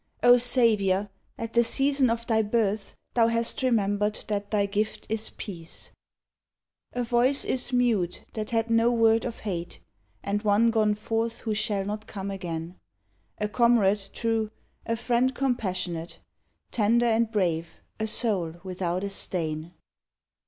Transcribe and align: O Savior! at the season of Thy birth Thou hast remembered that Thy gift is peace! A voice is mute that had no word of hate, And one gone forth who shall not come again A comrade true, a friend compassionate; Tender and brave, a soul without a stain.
O 0.23 0.39
Savior! 0.39 1.09
at 1.37 1.53
the 1.53 1.63
season 1.63 2.09
of 2.09 2.25
Thy 2.25 2.41
birth 2.41 2.95
Thou 3.13 3.27
hast 3.27 3.61
remembered 3.61 4.25
that 4.29 4.49
Thy 4.49 4.65
gift 4.65 5.05
is 5.11 5.29
peace! 5.29 5.91
A 6.93 7.03
voice 7.03 7.45
is 7.45 7.71
mute 7.71 8.25
that 8.33 8.49
had 8.49 8.71
no 8.71 8.91
word 8.91 9.25
of 9.25 9.41
hate, 9.41 9.79
And 10.23 10.41
one 10.41 10.71
gone 10.71 10.95
forth 10.95 11.41
who 11.41 11.53
shall 11.53 11.85
not 11.85 12.07
come 12.07 12.31
again 12.31 12.79
A 13.37 13.47
comrade 13.47 14.01
true, 14.11 14.49
a 14.87 14.95
friend 14.95 15.35
compassionate; 15.35 16.17
Tender 16.71 17.05
and 17.05 17.31
brave, 17.31 17.79
a 17.99 18.07
soul 18.07 18.55
without 18.63 19.03
a 19.03 19.09
stain. 19.11 19.71